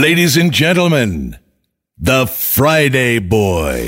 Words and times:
Ladies 0.00 0.38
and 0.38 0.50
gentlemen, 0.50 1.36
the 1.98 2.26
Friday 2.26 3.18
Boy. 3.18 3.86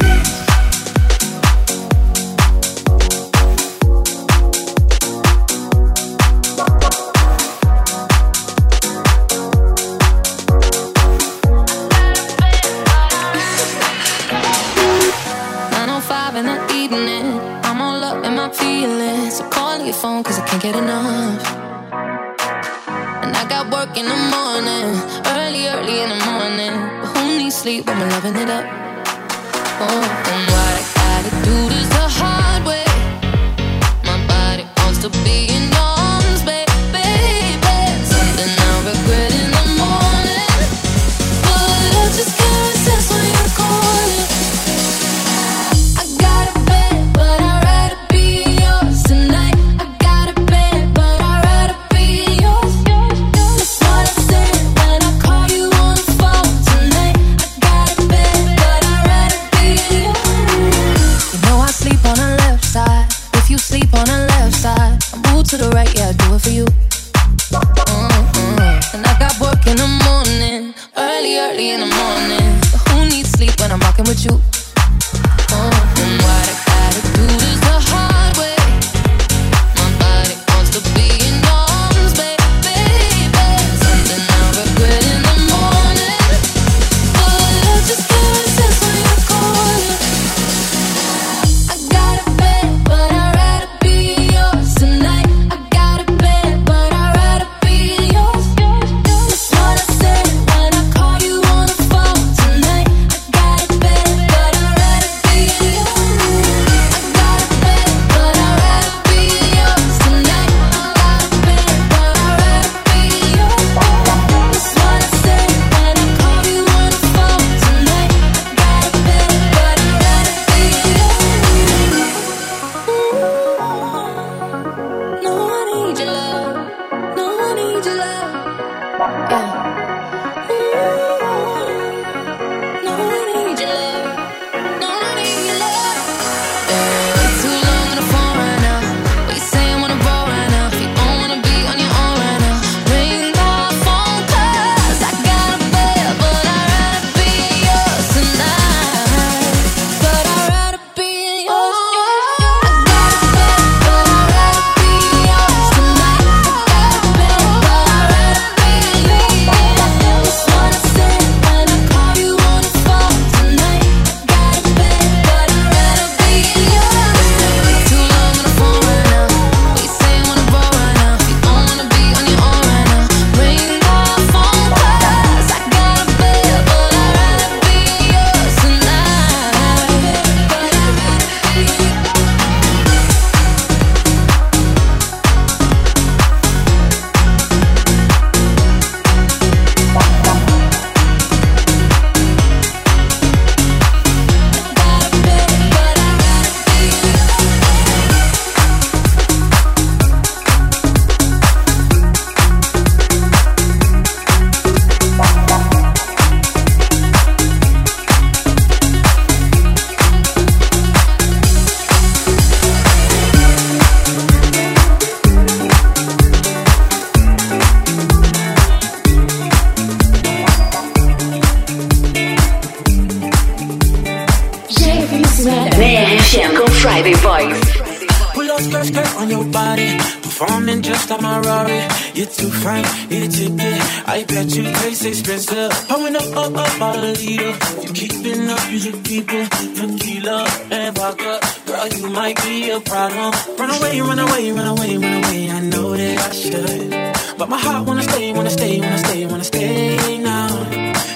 crimes 232.63 232.91
here 233.11 233.29
today. 233.29 233.79
I 234.07 234.25
bet 234.25 234.49
you 234.55 234.65
taste 234.81 235.05
expensive. 235.05 235.71
Pouring 235.89 236.17
up, 236.17 236.37
up, 236.37 236.57
up, 236.57 236.81
out 236.81 236.97
the 237.03 237.13
leader. 237.19 237.53
You 237.83 237.91
keeping 237.93 238.49
up, 238.49 238.63
you 238.71 238.79
should 238.79 239.05
keep 239.05 239.27
it. 239.31 239.51
Tequila 239.77 240.39
and 240.71 240.97
vodka. 240.97 241.41
Girl, 241.67 241.89
you 241.89 242.09
might 242.11 242.37
be 242.43 242.71
a 242.71 242.81
problem. 242.81 243.31
Run 243.59 243.71
away, 243.77 244.01
run 244.01 244.19
away, 244.19 244.53
run 244.53 244.69
away, 244.75 244.97
run 244.97 245.15
away. 245.25 245.51
I 245.51 245.61
know 245.61 245.97
that 245.97 246.19
I 246.19 246.31
should. 246.43 246.91
But 247.39 247.49
my 247.49 247.59
heart 247.59 247.87
wanna 247.87 248.05
stay, 248.05 248.33
wanna 248.33 248.51
stay, 248.51 248.81
wanna 248.81 248.99
stay, 248.99 249.27
wanna 249.27 249.45
stay 249.45 250.19
now. 250.19 250.49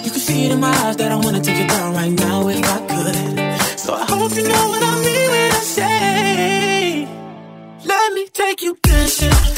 You 0.05 0.11
can 0.15 0.23
see 0.29 0.47
it 0.47 0.53
in 0.53 0.61
my 0.61 0.75
eyes 0.85 0.97
that 0.97 1.13
I 1.13 1.17
wanna 1.17 1.41
take 1.41 1.61
it 1.65 1.69
down 1.69 1.95
right 1.95 2.13
now 2.13 2.49
if 2.49 2.65
I 2.77 2.79
could. 2.91 3.17
So 3.79 3.95
I 3.95 4.05
hope 4.05 4.35
you 4.35 4.43
know 4.43 4.65
what 4.73 4.83
I 4.83 4.95
mean 5.05 5.31
when 5.33 5.53
I 5.53 5.63
say. 5.77 7.09
Let 7.85 8.13
me 8.15 8.29
take 8.33 8.63
you 8.63 8.77
dancing. 8.83 9.56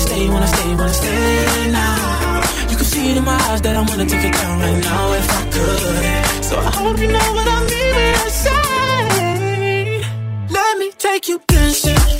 Wanna 0.00 0.08
stay, 0.08 0.28
wanna 0.28 0.46
stay, 0.46 0.74
wanna 0.74 0.94
stay, 0.94 1.70
now. 1.70 2.40
You 2.70 2.76
can 2.76 2.84
see 2.84 3.10
it 3.10 3.16
in 3.16 3.24
my 3.24 3.34
eyes 3.50 3.60
that 3.62 3.76
I 3.76 3.80
wanna 3.80 4.06
take 4.06 4.24
it 4.24 4.32
down 4.32 4.60
right 4.60 4.82
now 4.82 5.12
if 5.12 5.30
I 5.30 5.42
could. 5.54 6.44
So 6.44 6.58
I 6.58 6.70
hope 6.70 6.98
you 6.98 7.08
know 7.08 7.32
what 7.36 7.48
I 7.48 7.60
mean 7.70 7.94
when 7.96 8.14
I 8.14 8.28
say, 8.44 10.02
let 10.50 10.78
me 10.78 10.90
take 10.98 11.28
you 11.28 11.40
dancing. 11.46 12.19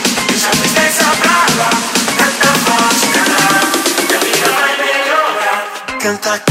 cantar. 6.01 6.50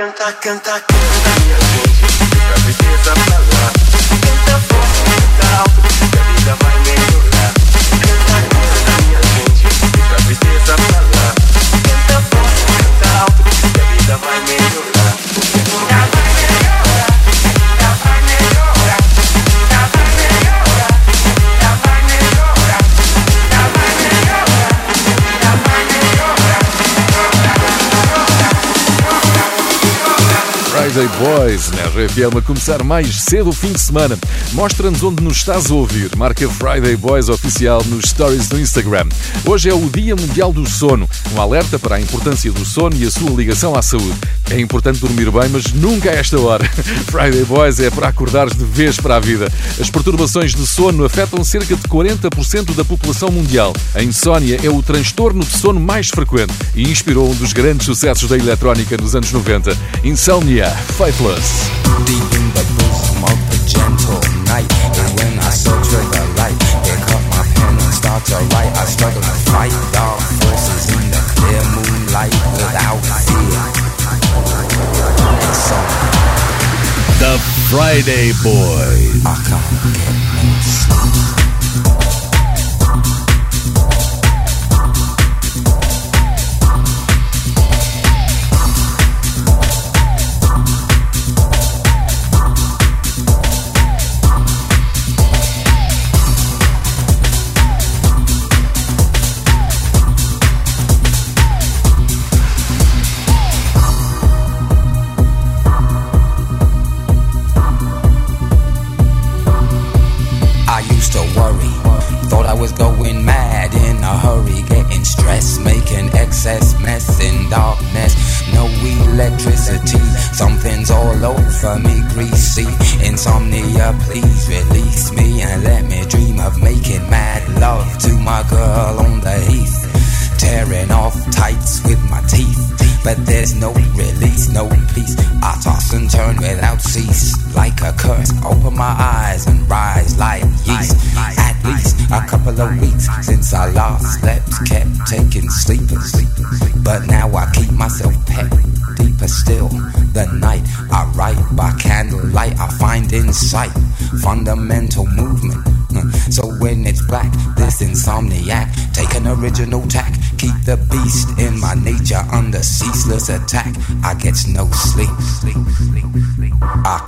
canta, 0.00 0.32
canta, 0.40 0.80
canta, 0.80 1.29
Boys 31.20 31.70
na 31.72 31.82
RFM 31.82 32.38
a 32.38 32.40
começar 32.40 32.82
mais 32.82 33.14
cedo 33.24 33.50
o 33.50 33.52
fim 33.52 33.70
de 33.72 33.78
semana. 33.78 34.18
Mostra-nos 34.52 35.02
onde 35.02 35.22
nos 35.22 35.36
estás 35.36 35.70
a 35.70 35.74
ouvir. 35.74 36.16
Marca 36.16 36.48
Friday 36.48 36.96
Boys 36.96 37.28
oficial 37.28 37.84
nos 37.84 38.06
stories 38.06 38.48
do 38.48 38.58
Instagram. 38.58 39.06
Hoje 39.44 39.68
é 39.68 39.74
o 39.74 39.86
Dia 39.90 40.16
Mundial 40.16 40.50
do 40.50 40.66
Sono. 40.66 41.06
Um 41.34 41.38
alerta 41.38 41.78
para 41.78 41.96
a 41.96 42.00
importância 42.00 42.50
do 42.50 42.64
sono 42.64 42.96
e 42.96 43.04
a 43.06 43.10
sua 43.10 43.32
ligação 43.32 43.74
à 43.74 43.82
saúde. 43.82 44.18
É 44.50 44.60
importante 44.60 44.98
dormir 44.98 45.30
bem, 45.30 45.48
mas 45.48 45.72
nunca 45.72 46.10
a 46.10 46.14
esta 46.14 46.38
hora. 46.38 46.64
Friday 47.06 47.44
Boys 47.44 47.78
é 47.78 47.90
para 47.90 48.08
acordares 48.08 48.56
de 48.56 48.64
vez 48.64 48.96
para 48.96 49.16
a 49.16 49.20
vida. 49.20 49.50
As 49.80 49.88
perturbações 49.88 50.54
de 50.54 50.66
sono 50.66 51.04
afetam 51.04 51.42
cerca 51.44 51.76
de 51.76 51.82
40% 51.82 52.74
da 52.74 52.84
população 52.84 53.30
mundial. 53.30 53.72
A 53.94 54.02
insónia 54.02 54.58
é 54.62 54.68
o 54.68 54.82
transtorno 54.82 55.44
de 55.44 55.56
sono 55.56 55.80
mais 55.80 56.08
frequente 56.08 56.52
e 56.74 56.82
inspirou 56.82 57.30
um 57.30 57.34
dos 57.34 57.52
grandes 57.52 57.86
sucessos 57.86 58.28
da 58.28 58.36
eletrónica 58.36 58.96
nos 58.96 59.14
anos 59.14 59.30
90. 59.30 59.76
Insomnia, 60.04 60.68
Faithless. 60.96 61.70
Deep 62.06 62.40
song. 75.70 75.86
The 77.18 77.38
Friday 77.70 78.32
Boys. 78.42 79.20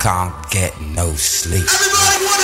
Can't 0.03 0.49
get 0.51 0.73
no 0.81 1.13
sleep. 1.13 2.42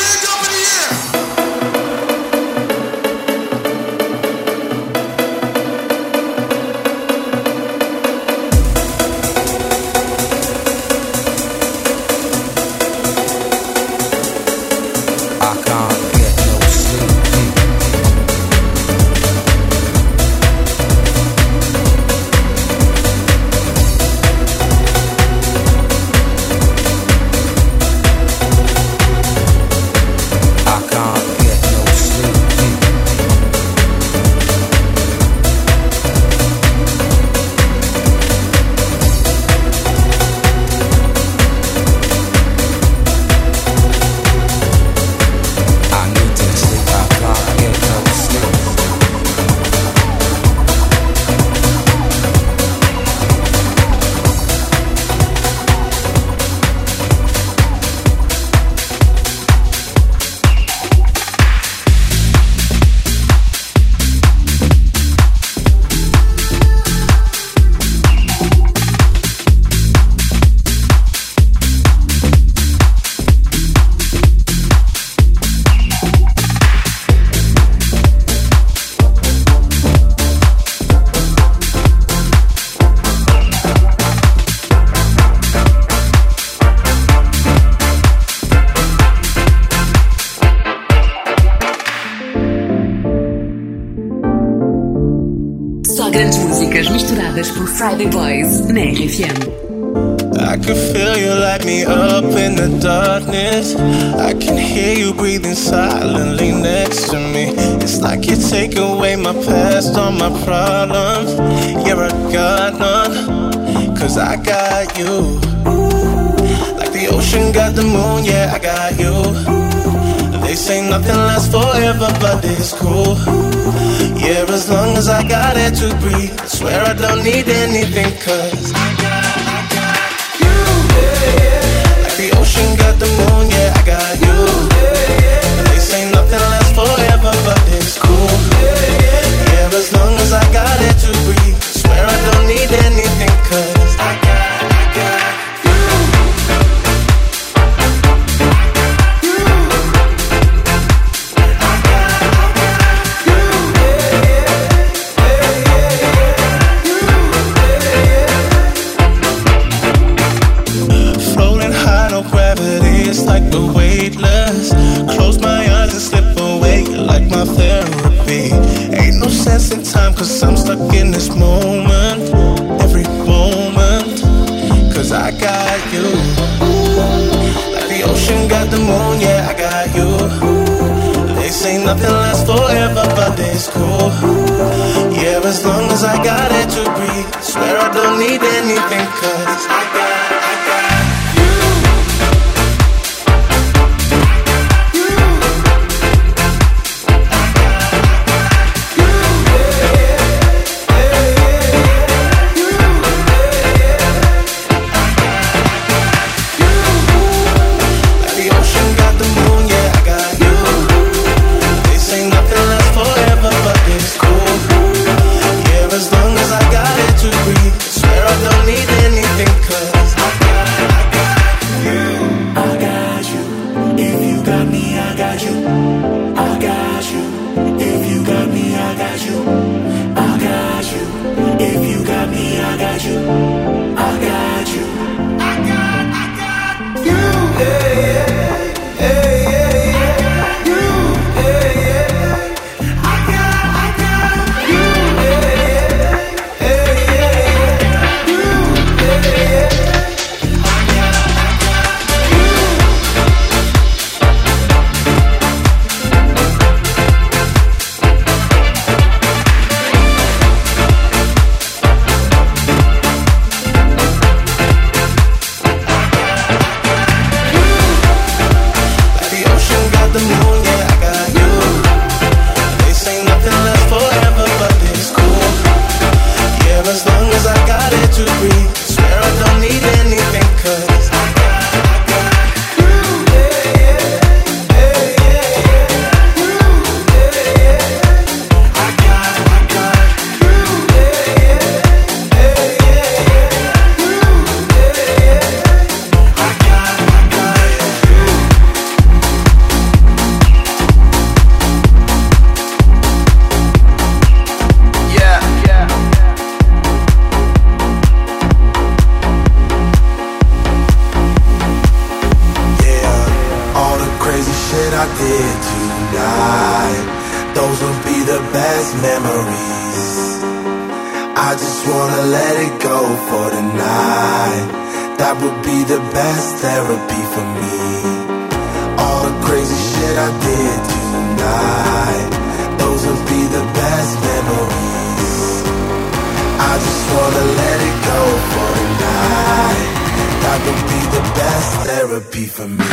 therapy 341.70 342.46
for 342.46 342.68
me. 342.68 342.86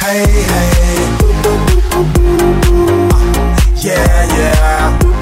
Hey, 0.00 0.26
hey. 0.52 0.74
Yeah, 3.82 4.26
yeah. 4.36 5.13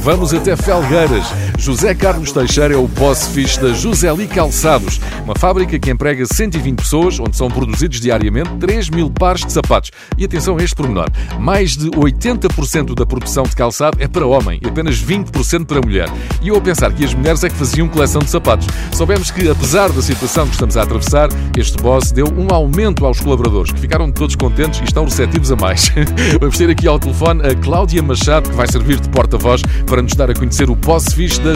Vamos 0.00 0.32
até 0.32 0.56
Felgueiras. 0.56 1.26
José 1.66 1.96
Carlos 1.96 2.30
Teixeira 2.30 2.74
é 2.74 2.76
o 2.76 2.86
boss 2.86 3.26
fixe 3.26 3.60
da 3.60 3.72
Joseli 3.72 4.28
Calçados, 4.28 5.00
uma 5.24 5.34
fábrica 5.34 5.76
que 5.80 5.90
emprega 5.90 6.24
120 6.24 6.76
pessoas, 6.76 7.18
onde 7.18 7.36
são 7.36 7.50
produzidos 7.50 8.00
diariamente 8.00 8.50
3 8.60 8.88
mil 8.90 9.10
pares 9.10 9.44
de 9.44 9.52
sapatos. 9.52 9.90
E 10.16 10.24
atenção 10.24 10.56
a 10.56 10.62
este 10.62 10.76
pormenor: 10.76 11.10
mais 11.40 11.76
de 11.76 11.90
80% 11.90 12.94
da 12.94 13.04
produção 13.04 13.42
de 13.42 13.56
calçado 13.56 13.96
é 14.00 14.06
para 14.06 14.24
homem 14.24 14.60
e 14.62 14.68
apenas 14.68 15.02
20% 15.02 15.66
para 15.66 15.80
mulher. 15.80 16.08
E 16.40 16.46
eu 16.46 16.56
a 16.56 16.60
pensar 16.60 16.92
que 16.92 17.04
as 17.04 17.12
mulheres 17.12 17.42
é 17.42 17.48
que 17.48 17.56
faziam 17.56 17.88
coleção 17.88 18.22
de 18.22 18.30
sapatos. 18.30 18.68
Soubemos 18.92 19.32
que, 19.32 19.48
apesar 19.48 19.90
da 19.90 20.00
situação 20.00 20.46
que 20.46 20.52
estamos 20.52 20.76
a 20.76 20.84
atravessar, 20.84 21.30
este 21.56 21.82
boss 21.82 22.12
deu 22.12 22.26
um 22.28 22.46
aumento 22.54 23.04
aos 23.04 23.18
colaboradores, 23.18 23.72
que 23.72 23.80
ficaram 23.80 24.12
todos 24.12 24.36
contentes 24.36 24.78
e 24.78 24.84
estão 24.84 25.04
receptivos 25.04 25.50
a 25.50 25.56
mais. 25.56 25.90
Vamos 26.38 26.56
ter 26.56 26.70
aqui 26.70 26.86
ao 26.86 27.00
telefone 27.00 27.44
a 27.44 27.56
Cláudia 27.56 28.00
Machado, 28.04 28.50
que 28.50 28.54
vai 28.54 28.68
servir 28.68 29.00
de 29.00 29.08
porta-voz 29.08 29.62
para 29.84 30.00
nos 30.00 30.12
dar 30.12 30.30
a 30.30 30.34
conhecer 30.34 30.70
o 30.70 30.76
boss 30.76 31.06
fixe 31.12 31.40
da 31.40 31.55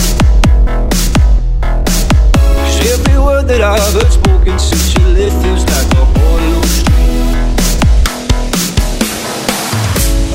That 3.51 3.61
I've 3.61 3.93
heard 3.93 4.11
spoken 4.11 4.57
since 4.57 4.95
you 4.95 5.03
left 5.11 5.35
feels 5.43 5.63
like 5.67 5.91
a 5.99 6.05
hollow 6.07 6.61
street. 6.71 7.35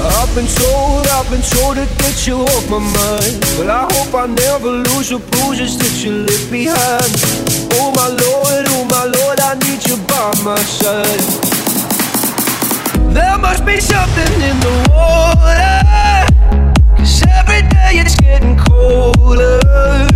I've 0.05 0.33
been 0.37 0.49
told, 0.61 1.07
I've 1.17 1.29
been 1.33 1.41
told 1.41 1.77
to 1.81 1.87
get 1.97 2.27
you 2.27 2.45
off 2.45 2.69
my 2.69 2.79
mind. 2.79 3.41
But 3.57 3.69
I 3.73 3.89
hope 3.89 4.13
I 4.15 4.27
never 4.27 4.69
lose 4.69 5.09
the 5.09 5.19
bruises 5.33 5.79
that 5.79 6.05
you 6.05 6.29
left 6.29 6.51
behind. 6.51 7.13
Oh 7.81 7.89
my 7.97 8.09
lord, 8.13 8.65
oh 8.77 8.85
my 8.85 9.05
lord, 9.17 9.41
I 9.41 9.55
need 9.65 9.81
you 9.89 9.97
by 10.05 10.29
my 10.45 10.61
side. 10.61 11.25
There 13.17 13.39
must 13.39 13.65
be 13.65 13.81
something 13.81 14.33
in 14.45 14.57
the 14.61 14.75
water. 14.93 15.81
Cause 16.99 17.23
every 17.33 17.63
day 17.69 18.03
it's 18.05 18.17
getting 18.17 18.59
colder. 18.59 20.16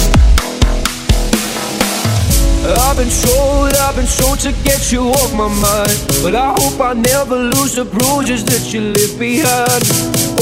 I've 2.63 2.97
been 2.97 3.09
told, 3.09 3.73
I've 3.73 3.95
been 3.95 4.05
told 4.05 4.39
to 4.41 4.51
get 4.63 4.91
you 4.91 5.09
off 5.09 5.33
my 5.33 5.47
mind. 5.47 5.97
But 6.21 6.35
I 6.35 6.53
hope 6.57 6.79
I 6.79 6.93
never 6.93 7.35
lose 7.35 7.73
the 7.73 7.85
bruises 7.85 8.45
that 8.45 8.71
you 8.73 8.93
left 8.93 9.17
behind. 9.17 9.83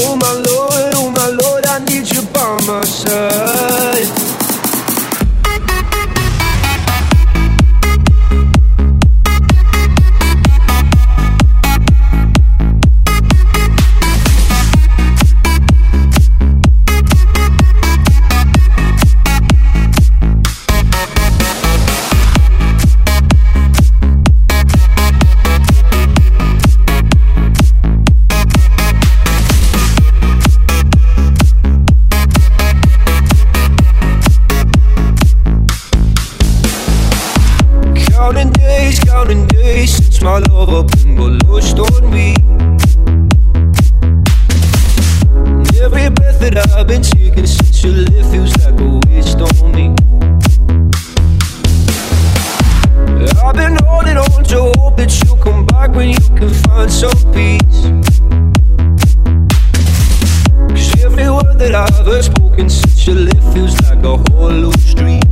Oh 0.00 0.16
my 0.16 0.32
lord, 0.32 0.92
oh 1.00 1.10
my 1.10 1.28
lord, 1.28 1.66
I 1.66 1.78
need 1.86 2.10
you 2.12 2.22
by 2.32 2.60
my 2.66 2.84
side. 2.84 4.29
Find 56.66 56.90
some 56.90 57.20
peace. 57.32 57.80
Cause 60.70 61.04
every 61.04 61.28
word 61.30 61.58
that 61.58 61.74
I've 61.74 62.06
heard 62.06 62.24
spoken 62.24 62.68
since 62.70 63.06
you 63.06 63.14
left 63.14 63.52
feels 63.52 63.80
like 63.82 64.02
a 64.04 64.16
hollow 64.30 64.72
street. 64.72 65.24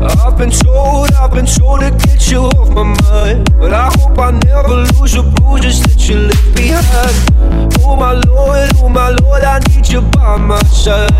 I've 0.00 0.36
been 0.36 0.50
told, 0.50 1.12
I've 1.12 1.32
been 1.32 1.46
told 1.46 1.80
to 1.80 1.90
get 2.06 2.30
you 2.30 2.40
off 2.40 2.70
my 2.70 2.84
mind. 2.84 3.50
But 3.58 3.72
I 3.72 3.90
hope 3.98 4.18
I 4.18 4.30
never 4.30 4.76
lose 4.98 5.12
the 5.12 5.22
bruises 5.36 5.82
that 5.82 6.08
you 6.08 6.18
left 6.28 6.54
behind. 6.54 7.74
Oh 7.84 7.96
my 7.96 8.12
lord, 8.12 8.70
oh 8.76 8.88
my 8.88 9.10
lord, 9.10 9.42
I 9.42 9.58
need 9.70 9.88
you 9.88 10.02
by 10.02 10.36
my 10.36 10.62
side. 10.64 11.10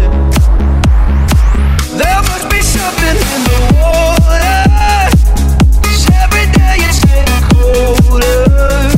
There 1.98 2.22
must 2.28 2.48
be 2.50 2.60
something 2.60 3.16
in 3.34 3.42
the 3.48 3.58
water 3.82 5.07
it's 6.76 7.04
getting 7.04 7.42
colder. 7.48 8.97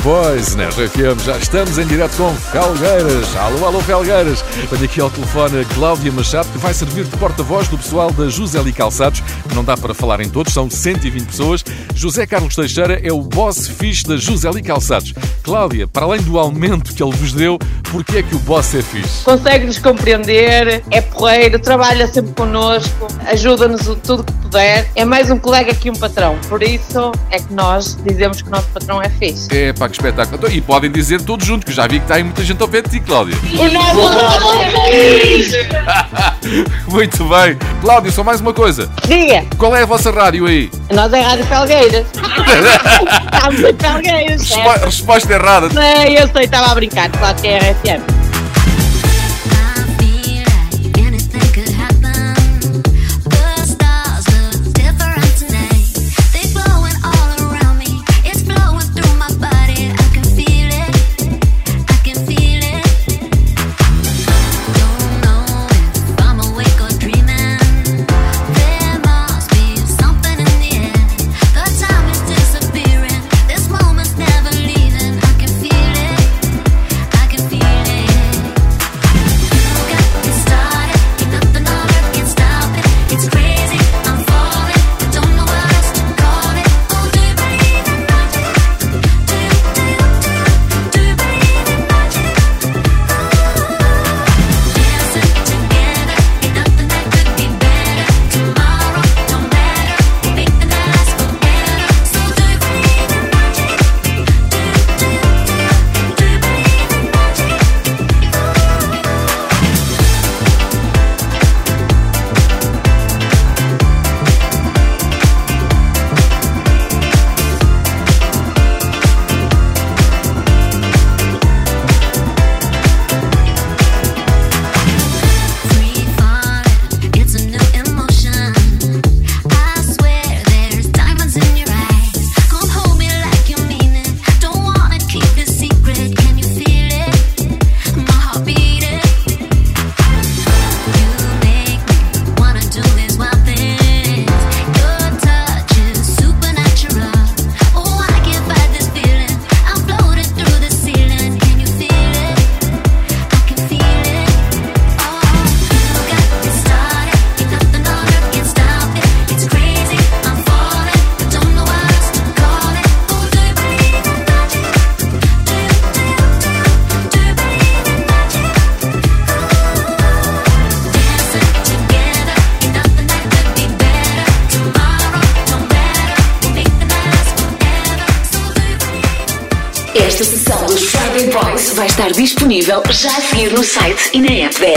RFM. 0.00 1.22
Já 1.26 1.36
estamos 1.36 1.76
em 1.76 1.86
direto 1.86 2.16
com 2.16 2.34
Felgueiras. 2.34 3.36
Alô, 3.36 3.66
alô, 3.66 3.80
Felgueiras. 3.80 4.42
Tenho 4.70 4.84
aqui 4.84 4.98
ao 4.98 5.10
telefone 5.10 5.60
a 5.60 5.64
Cláudia 5.74 6.10
Machado, 6.10 6.48
que 6.48 6.56
vai 6.56 6.72
servir 6.72 7.04
de 7.04 7.14
porta-voz 7.18 7.68
do 7.68 7.76
pessoal 7.76 8.10
da 8.10 8.26
José 8.28 8.60
Calçados. 8.72 9.22
Não 9.54 9.62
dá 9.62 9.76
para 9.76 9.92
falar 9.92 10.22
em 10.22 10.28
todos, 10.30 10.54
são 10.54 10.70
120 10.70 11.26
pessoas. 11.26 11.62
José 11.94 12.26
Carlos 12.26 12.54
Teixeira 12.54 12.98
é 13.06 13.12
o 13.12 13.20
boss 13.20 13.68
fixe 13.68 14.04
da 14.04 14.16
José 14.16 14.50
Calçados. 14.62 15.12
Cláudia, 15.42 15.86
para 15.86 16.06
além 16.06 16.22
do 16.22 16.38
aumento 16.38 16.94
que 16.94 17.02
ele 17.02 17.14
vos 17.14 17.34
deu, 17.34 17.58
porquê 17.90 18.18
é 18.18 18.22
que 18.22 18.34
o 18.34 18.38
boss 18.38 18.74
é 18.74 18.80
fixe? 18.80 19.22
Consegue-nos 19.24 19.78
compreender, 19.78 20.82
é 20.90 21.00
porreiro, 21.02 21.58
trabalha 21.58 22.06
sempre 22.06 22.32
connosco, 22.32 23.06
ajuda-nos 23.26 23.82
tudo 24.02 24.24
que 24.24 24.32
puder. 24.32 24.90
É 24.94 25.04
mais 25.04 25.30
um 25.30 25.38
colega 25.38 25.74
que 25.74 25.90
um 25.90 25.94
patrão. 25.94 26.38
Por 26.48 26.62
isso 26.62 27.12
é 27.30 27.38
que 27.38 27.52
nós 27.52 27.98
dizemos 28.02 28.40
que 28.40 28.48
o 28.48 28.50
nosso 28.50 28.68
patrão 28.68 29.02
é 29.02 29.10
fixe. 29.10 29.48
É, 29.50 29.72
pá, 29.74 29.89
que 29.90 29.96
espetáculo. 29.96 30.36
Então, 30.36 30.50
e 30.50 30.60
podem 30.60 30.90
dizer 30.90 31.22
todos 31.22 31.46
juntos, 31.46 31.64
que 31.64 31.74
já 31.74 31.86
vi 31.86 31.98
que 31.98 32.04
está 32.04 32.14
aí 32.16 32.22
muita 32.22 32.42
gente 32.42 32.60
ao 32.62 32.68
pé 32.68 32.82
de 32.82 32.90
ti, 32.90 33.00
Cláudia. 33.00 33.36
O 33.58 33.68
nosso 33.70 34.18
patrão 34.18 34.62
é! 34.62 36.30
Muito 36.88 37.24
bem. 37.24 37.58
Cláudia, 37.80 38.12
só 38.12 38.24
mais 38.24 38.40
uma 38.40 38.52
coisa. 38.52 38.90
Diga. 39.06 39.44
Qual 39.56 39.74
é 39.76 39.82
a 39.82 39.86
vossa 39.86 40.10
rádio 40.10 40.46
aí? 40.46 40.70
Nós 40.90 41.12
é 41.12 41.20
Rádio 41.20 41.44
Felgueiras. 41.46 42.06
Estamos 43.34 43.60
em 43.60 43.76
Felgueiras. 43.78 44.50
Respo 44.50 44.84
resposta 44.84 45.32
errada. 45.32 45.68
Não, 45.68 45.82
eu 45.82 46.28
sei, 46.28 46.44
estava 46.44 46.72
a 46.72 46.74
brincar, 46.74 47.10
claro 47.10 47.36
que 47.40 47.48
é 47.48 47.58
RFM. 47.58 48.19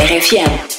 RFM. 0.03 0.72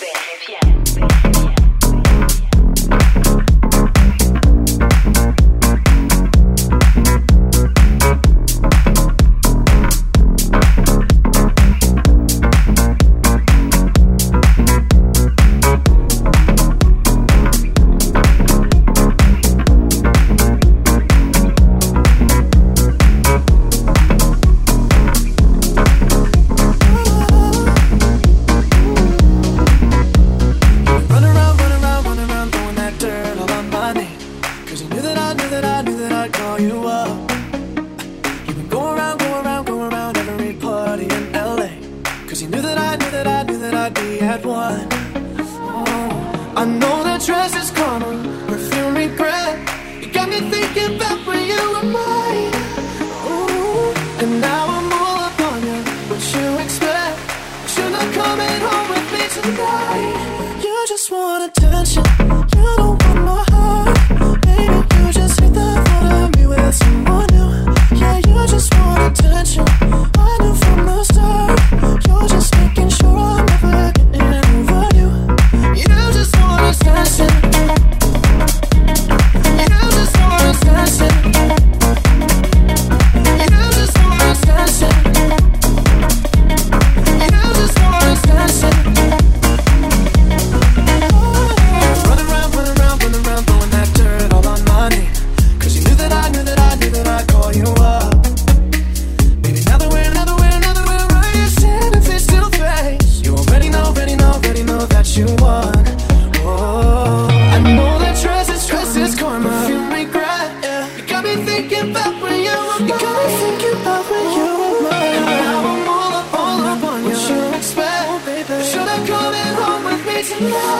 Yeah. 120.44 120.73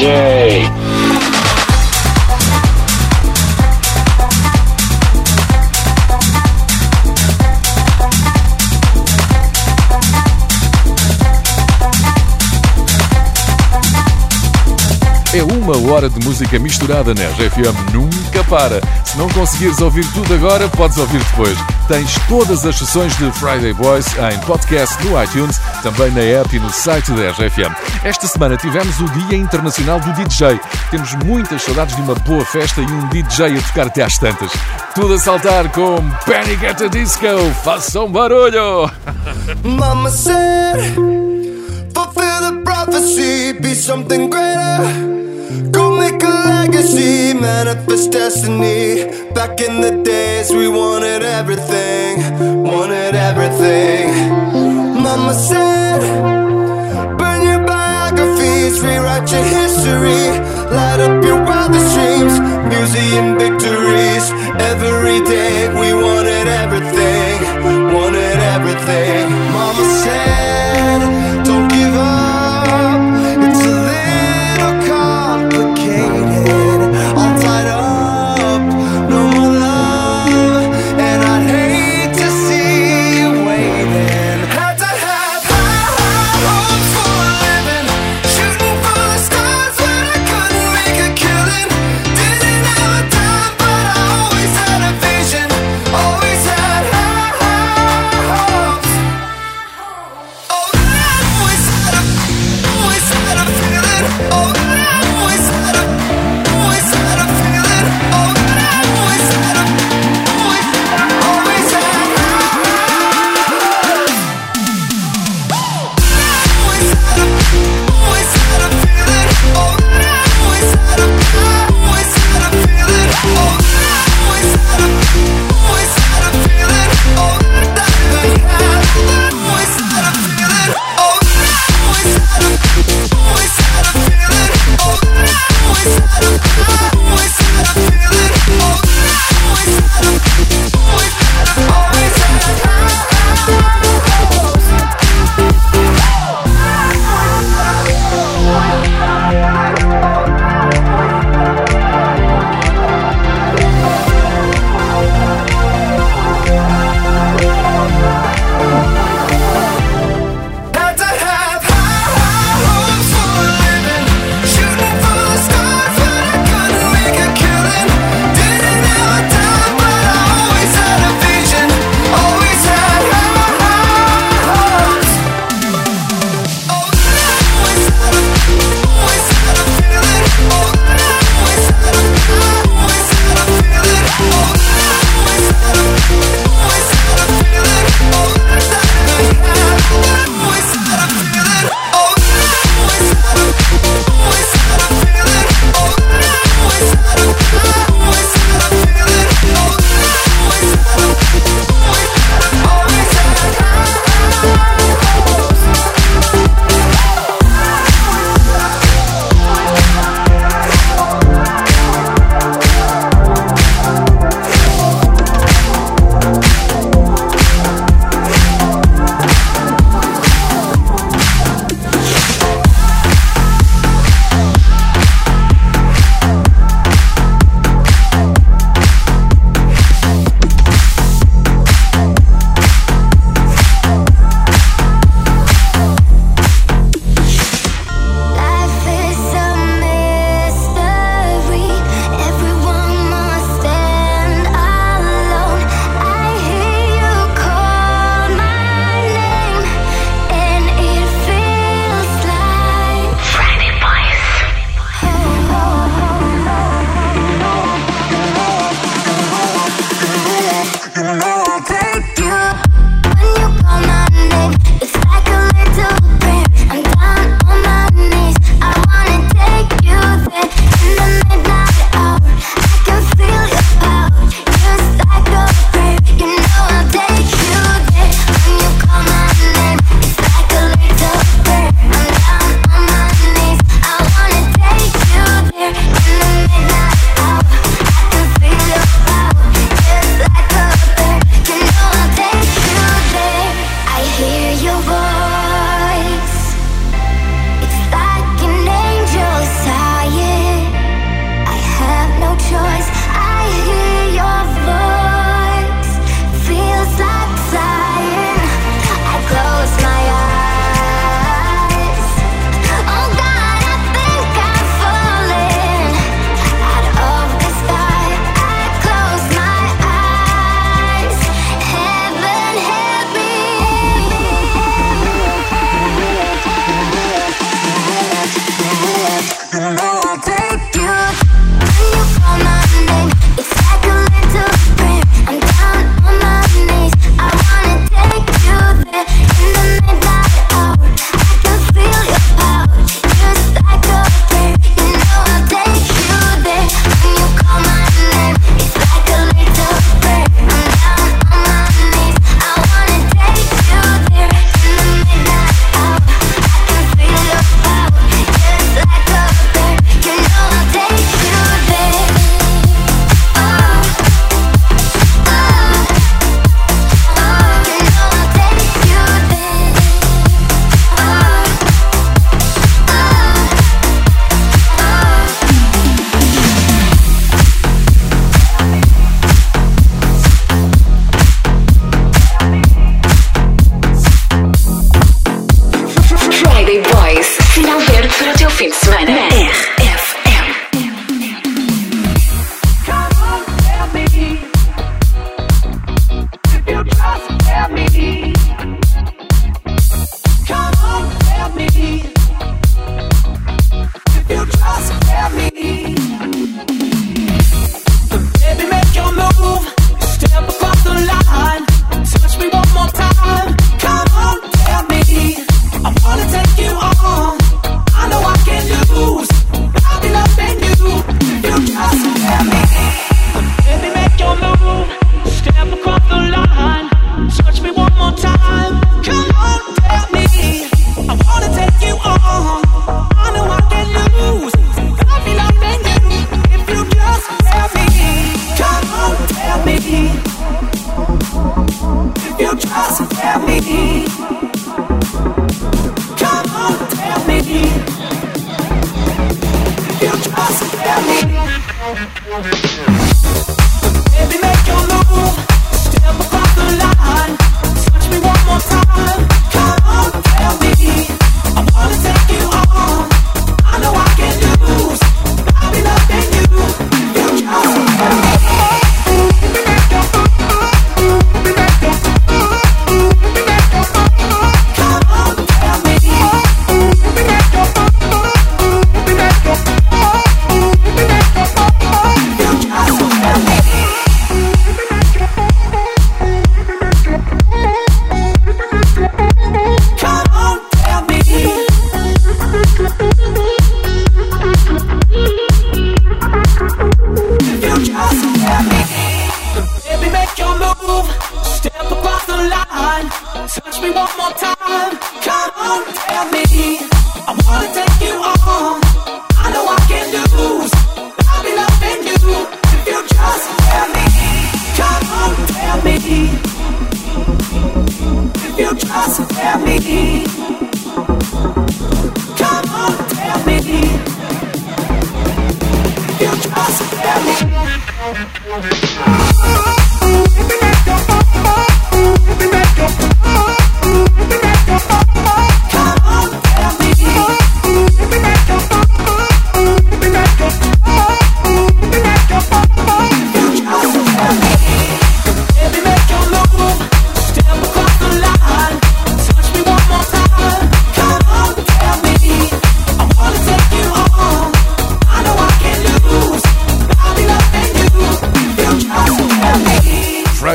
Yeah. 0.00 0.27
Hora 15.98 16.08
de 16.08 16.24
música 16.24 16.60
misturada 16.60 17.12
na 17.12 17.22
RFM, 17.22 17.92
nunca 17.92 18.44
para. 18.44 18.80
Se 19.04 19.18
não 19.18 19.28
conseguires 19.30 19.80
ouvir 19.80 20.06
tudo 20.12 20.32
agora, 20.32 20.68
podes 20.68 20.96
ouvir 20.96 21.18
depois. 21.18 21.58
Tens 21.88 22.14
todas 22.28 22.64
as 22.64 22.78
sessões 22.78 23.16
de 23.16 23.28
Friday 23.32 23.72
Boys 23.72 24.06
em 24.16 24.38
podcast 24.46 24.94
no 25.04 25.20
iTunes, 25.20 25.60
também 25.82 26.12
na 26.12 26.20
app 26.20 26.54
e 26.54 26.60
no 26.60 26.72
site 26.72 27.10
da 27.10 27.30
RFM. 27.32 27.74
Esta 28.04 28.28
semana 28.28 28.56
tivemos 28.56 29.00
o 29.00 29.08
Dia 29.08 29.36
Internacional 29.36 29.98
do 29.98 30.12
DJ. 30.12 30.60
Temos 30.92 31.14
muitas 31.24 31.62
saudades 31.62 31.96
de 31.96 32.02
uma 32.02 32.14
boa 32.14 32.44
festa 32.44 32.80
e 32.80 32.84
um 32.84 33.08
DJ 33.08 33.58
a 33.58 33.62
tocar 33.62 33.86
até 33.88 34.02
às 34.04 34.18
tantas. 34.18 34.52
Tudo 34.94 35.14
a 35.14 35.18
saltar 35.18 35.68
com 35.70 35.96
Panic 36.24 36.64
at 36.64 36.78
the 36.78 36.88
Disco. 36.88 37.26
Façam 37.64 38.08
barulho! 38.08 38.88
Mama 39.64 40.10
said, 40.10 40.94
fulfill 41.92 42.40
the 42.40 42.62
prophecy, 42.62 43.52
be 43.54 43.74
something 43.74 44.30
greater. 44.30 45.27
Go 45.48 45.96
make 45.96 46.22
a 46.22 46.26
legacy, 46.26 47.32
manifest 47.32 48.12
destiny. 48.12 49.06
Back 49.32 49.62
in 49.62 49.80
the 49.80 50.02
days, 50.04 50.50
we 50.50 50.68
wanted 50.68 51.22
everything, 51.22 52.20
wanted 52.64 53.14
everything. 53.14 54.12
Mama 55.02 55.32
said, 55.32 56.00
burn 57.16 57.42
your 57.48 57.64
biographies, 57.66 58.82
rewrite 58.82 59.32
your 59.32 59.42
history, 59.42 60.28
light 60.68 61.00
up 61.00 61.24
your 61.24 61.42
wildest 61.42 61.94
dreams, 61.94 62.34
museum 62.68 63.38
victories. 63.38 64.30
Every 64.60 65.20
day, 65.24 65.68
we 65.80 65.94
wanted 65.94 66.46
everything, 66.46 67.36
wanted 67.94 68.38
everything. 68.54 69.30
Mama 69.56 69.84
said, 70.04 70.47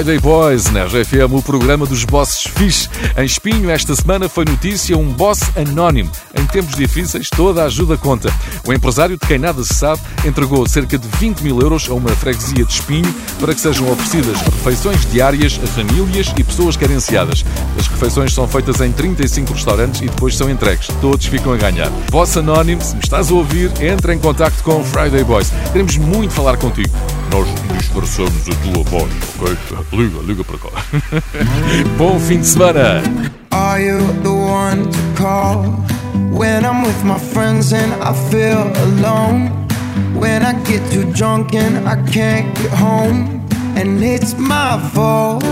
Friday 0.03 0.19
Boys, 0.19 0.69
na 0.69 0.83
RFM, 0.83 1.31
o 1.31 1.41
programa 1.41 1.85
dos 1.85 2.03
bosses 2.03 2.43
fixe. 2.43 2.89
Em 3.15 3.23
Espinho, 3.23 3.69
esta 3.69 3.95
semana 3.95 4.27
foi 4.27 4.43
notícia 4.43 4.97
um 4.97 5.13
boss 5.13 5.39
anónimo. 5.55 6.11
Em 6.37 6.45
tempos 6.45 6.75
difíceis, 6.75 7.29
toda 7.29 7.63
a 7.63 7.67
ajuda 7.67 7.95
conta. 7.95 8.29
O 8.67 8.73
empresário, 8.73 9.17
de 9.17 9.25
quem 9.25 9.39
nada 9.39 9.63
se 9.63 9.73
sabe, 9.73 10.01
entregou 10.25 10.67
cerca 10.67 10.97
de 10.97 11.07
20 11.19 11.39
mil 11.39 11.61
euros 11.61 11.89
a 11.89 11.93
uma 11.93 12.09
freguesia 12.09 12.65
de 12.65 12.73
Espinho 12.73 13.15
para 13.39 13.53
que 13.53 13.61
sejam 13.61 13.89
oferecidas 13.89 14.41
refeições 14.41 15.09
diárias 15.09 15.57
a 15.63 15.67
famílias 15.67 16.33
e 16.35 16.43
pessoas 16.43 16.75
carenciadas. 16.75 17.45
As 17.79 17.87
refeições 17.87 18.33
são 18.33 18.45
feitas 18.45 18.81
em 18.81 18.91
35 18.91 19.53
restaurantes 19.53 20.01
e 20.01 20.09
depois 20.09 20.35
são 20.35 20.49
entregues. 20.49 20.87
Todos 20.99 21.27
ficam 21.27 21.53
a 21.53 21.57
ganhar. 21.57 21.89
Boss 22.11 22.35
anónimo, 22.35 22.81
se 22.81 22.93
me 22.93 23.01
estás 23.01 23.31
a 23.31 23.33
ouvir, 23.33 23.71
entra 23.81 24.13
em 24.13 24.19
contacto 24.19 24.61
com 24.63 24.81
o 24.81 24.83
Friday 24.83 25.23
Boys. 25.23 25.49
Queremos 25.71 25.95
muito 25.95 26.33
falar 26.33 26.57
contigo. 26.57 26.93
Nós 27.31 27.47
disfarçamos 27.79 28.47
a 28.47 28.55
tua 28.55 28.83
voz, 28.83 29.11
ok? 29.39 29.57
Liga, 29.93 30.21
liga 30.23 30.43
para 30.43 30.57
cá. 30.57 30.69
Bom 31.99 32.19
fim 32.19 32.39
de 32.39 32.47
semana! 32.47 33.03
Are 33.51 33.79
you 33.79 33.99
the 34.23 34.33
one 34.33 34.89
to 34.89 34.99
call 35.15 35.65
when 36.31 36.65
I'm 36.65 36.81
with 36.81 37.03
my 37.03 37.19
friends 37.19 37.71
and 37.73 37.93
I 38.01 38.11
feel 38.31 38.71
alone? 38.87 39.51
When 40.15 40.41
I 40.41 40.53
get 40.63 40.81
too 40.91 41.05
drunk 41.13 41.53
and 41.53 41.87
I 41.87 42.01
can't 42.11 42.51
get 42.55 42.71
home, 42.71 43.45
and 43.75 44.03
it's 44.03 44.35
my 44.35 44.79
fault. 44.95 45.43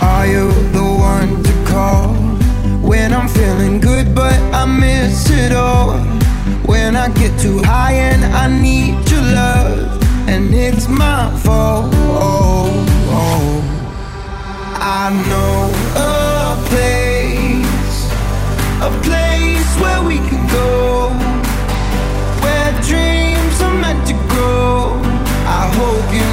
Are 0.00 0.26
you 0.26 0.50
the 0.72 0.82
one 0.82 1.42
to 1.42 1.52
call 1.70 2.14
when 2.80 3.12
I'm 3.12 3.28
feeling 3.28 3.78
good 3.78 4.14
but 4.14 4.40
I 4.54 4.64
miss 4.64 5.28
it 5.28 5.52
all? 5.52 5.98
When 6.64 6.96
I 6.96 7.10
get 7.10 7.38
too 7.38 7.58
high 7.62 7.92
and 7.92 8.24
I 8.24 8.48
need 8.48 8.94
your 9.10 9.20
love, 9.20 9.99
and 10.28 10.54
it's 10.54 10.88
my 10.88 11.30
fault. 11.44 11.94
I 14.82 15.10
know 15.28 15.68
a 15.96 16.56
place, 16.70 18.00
a 18.80 18.90
place 19.06 19.70
where 19.82 20.02
we 20.02 20.16
can 20.28 20.42
go, 20.48 21.10
where 22.42 22.72
dreams 22.88 23.60
are 23.60 23.74
meant 23.74 24.06
to 24.08 24.14
grow. 24.32 25.00
I 25.58 25.62
hope 25.78 26.08
you 26.18 26.29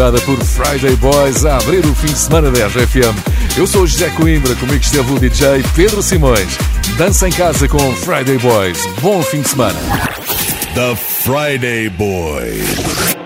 misturada 0.00 0.20
por 0.22 0.42
Friday 0.42 0.96
Boys 0.96 1.44
a 1.44 1.58
abrir 1.58 1.84
o 1.84 1.94
fim 1.94 2.06
de 2.06 2.18
semana 2.18 2.50
da 2.50 2.66
RFM. 2.68 3.14
Eu 3.58 3.66
sou 3.66 3.82
o 3.82 3.86
José 3.86 4.08
Coimbra, 4.10 4.54
comigo 4.54 4.82
esteve 4.82 5.12
o 5.12 5.18
DJ 5.18 5.62
Pedro 5.74 6.02
Simões. 6.02 6.56
Dança 6.96 7.28
em 7.28 7.32
casa 7.32 7.68
com 7.68 7.78
Friday 7.96 8.38
Boys. 8.38 8.86
Bom 9.02 9.22
fim 9.22 9.42
de 9.42 9.50
semana. 9.50 9.78
The 10.74 10.96
Friday 10.96 11.90
Boys. 11.90 13.19